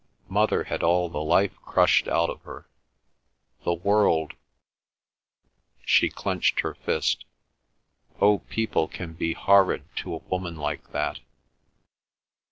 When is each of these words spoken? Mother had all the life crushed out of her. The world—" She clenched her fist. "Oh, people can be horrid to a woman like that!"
Mother 0.29 0.63
had 0.63 0.81
all 0.81 1.09
the 1.09 1.21
life 1.21 1.55
crushed 1.63 2.07
out 2.07 2.31
of 2.31 2.41
her. 2.41 2.67
The 3.63 3.75
world—" 3.75 4.33
She 5.85 6.09
clenched 6.09 6.61
her 6.61 6.73
fist. 6.73 7.23
"Oh, 8.19 8.39
people 8.39 8.87
can 8.87 9.13
be 9.13 9.33
horrid 9.33 9.83
to 9.97 10.15
a 10.15 10.23
woman 10.33 10.55
like 10.55 10.91
that!" 10.91 11.19